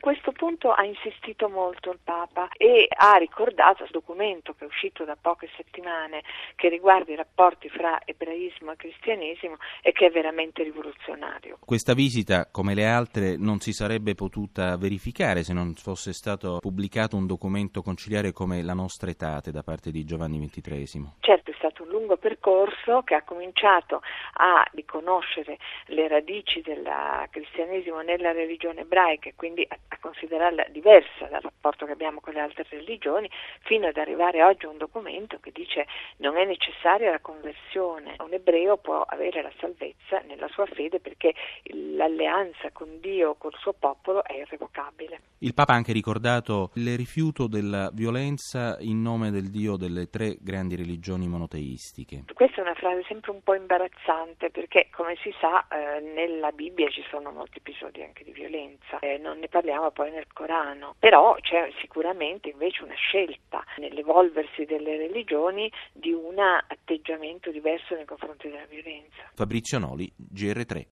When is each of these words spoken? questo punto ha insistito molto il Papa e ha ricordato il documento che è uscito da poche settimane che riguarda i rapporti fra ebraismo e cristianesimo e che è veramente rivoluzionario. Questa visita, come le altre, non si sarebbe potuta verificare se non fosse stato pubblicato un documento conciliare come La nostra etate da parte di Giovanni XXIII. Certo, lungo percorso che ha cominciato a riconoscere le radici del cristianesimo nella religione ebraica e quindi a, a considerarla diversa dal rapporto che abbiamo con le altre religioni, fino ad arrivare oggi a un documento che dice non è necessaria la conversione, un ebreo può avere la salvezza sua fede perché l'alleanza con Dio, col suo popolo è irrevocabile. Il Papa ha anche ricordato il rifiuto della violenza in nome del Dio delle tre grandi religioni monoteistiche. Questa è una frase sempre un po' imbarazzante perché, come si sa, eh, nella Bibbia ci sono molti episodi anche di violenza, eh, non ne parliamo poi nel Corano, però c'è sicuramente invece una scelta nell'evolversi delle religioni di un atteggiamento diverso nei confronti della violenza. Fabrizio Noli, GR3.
questo 0.00 0.32
punto 0.32 0.72
ha 0.72 0.84
insistito 0.84 1.48
molto 1.48 1.90
il 1.92 1.98
Papa 2.02 2.48
e 2.56 2.88
ha 2.88 3.16
ricordato 3.16 3.84
il 3.84 3.90
documento 3.90 4.54
che 4.54 4.64
è 4.64 4.66
uscito 4.66 5.04
da 5.04 5.16
poche 5.20 5.48
settimane 5.56 6.22
che 6.56 6.68
riguarda 6.68 7.12
i 7.12 7.16
rapporti 7.16 7.68
fra 7.68 8.00
ebraismo 8.04 8.72
e 8.72 8.76
cristianesimo 8.76 9.56
e 9.82 9.92
che 9.92 10.06
è 10.06 10.10
veramente 10.10 10.62
rivoluzionario. 10.62 11.58
Questa 11.64 11.94
visita, 11.94 12.48
come 12.50 12.74
le 12.74 12.86
altre, 12.86 13.36
non 13.36 13.60
si 13.60 13.72
sarebbe 13.72 14.14
potuta 14.14 14.76
verificare 14.76 15.42
se 15.42 15.52
non 15.52 15.74
fosse 15.74 16.12
stato 16.12 16.58
pubblicato 16.58 17.16
un 17.16 17.26
documento 17.26 17.82
conciliare 17.82 18.32
come 18.32 18.62
La 18.62 18.74
nostra 18.74 19.10
etate 19.10 19.50
da 19.50 19.62
parte 19.62 19.90
di 19.90 20.04
Giovanni 20.04 20.38
XXIII. 20.38 21.12
Certo, 21.20 21.49
lungo 22.00 22.16
percorso 22.16 23.02
che 23.02 23.14
ha 23.14 23.22
cominciato 23.22 24.02
a 24.34 24.66
riconoscere 24.72 25.58
le 25.86 26.08
radici 26.08 26.62
del 26.62 26.88
cristianesimo 27.30 28.00
nella 28.00 28.32
religione 28.32 28.80
ebraica 28.80 29.28
e 29.28 29.34
quindi 29.36 29.66
a, 29.68 29.76
a 29.88 29.98
considerarla 30.00 30.64
diversa 30.70 31.26
dal 31.26 31.42
rapporto 31.42 31.84
che 31.84 31.92
abbiamo 31.92 32.20
con 32.20 32.32
le 32.32 32.40
altre 32.40 32.64
religioni, 32.70 33.30
fino 33.60 33.86
ad 33.86 33.98
arrivare 33.98 34.42
oggi 34.42 34.64
a 34.64 34.70
un 34.70 34.78
documento 34.78 35.38
che 35.40 35.52
dice 35.52 35.86
non 36.16 36.38
è 36.38 36.44
necessaria 36.44 37.10
la 37.10 37.20
conversione, 37.20 38.16
un 38.18 38.32
ebreo 38.32 38.78
può 38.78 39.02
avere 39.06 39.42
la 39.42 39.52
salvezza 39.58 40.22
sua 40.50 40.66
fede 40.66 41.00
perché 41.00 41.34
l'alleanza 41.94 42.70
con 42.72 42.98
Dio, 43.00 43.34
col 43.36 43.54
suo 43.58 43.72
popolo 43.72 44.24
è 44.24 44.34
irrevocabile. 44.34 45.20
Il 45.38 45.54
Papa 45.54 45.72
ha 45.72 45.76
anche 45.76 45.92
ricordato 45.92 46.70
il 46.74 46.96
rifiuto 46.96 47.46
della 47.46 47.90
violenza 47.92 48.76
in 48.80 49.00
nome 49.00 49.30
del 49.30 49.50
Dio 49.50 49.76
delle 49.76 50.10
tre 50.10 50.36
grandi 50.40 50.76
religioni 50.76 51.28
monoteistiche. 51.28 52.24
Questa 52.34 52.58
è 52.58 52.60
una 52.60 52.74
frase 52.74 53.04
sempre 53.08 53.30
un 53.30 53.42
po' 53.42 53.54
imbarazzante 53.54 54.50
perché, 54.50 54.88
come 54.90 55.16
si 55.22 55.32
sa, 55.40 55.66
eh, 55.68 56.00
nella 56.00 56.50
Bibbia 56.50 56.88
ci 56.90 57.02
sono 57.08 57.30
molti 57.30 57.58
episodi 57.58 58.02
anche 58.02 58.24
di 58.24 58.32
violenza, 58.32 58.98
eh, 58.98 59.18
non 59.18 59.38
ne 59.38 59.48
parliamo 59.48 59.90
poi 59.90 60.10
nel 60.10 60.26
Corano, 60.32 60.94
però 60.98 61.34
c'è 61.40 61.70
sicuramente 61.80 62.50
invece 62.50 62.84
una 62.84 62.94
scelta 62.94 63.64
nell'evolversi 63.78 64.64
delle 64.64 64.96
religioni 64.96 65.70
di 65.92 66.12
un 66.12 66.38
atteggiamento 66.38 67.50
diverso 67.50 67.94
nei 67.94 68.04
confronti 68.04 68.48
della 68.48 68.66
violenza. 68.68 69.30
Fabrizio 69.34 69.78
Noli, 69.78 70.10
GR3. 70.40 70.86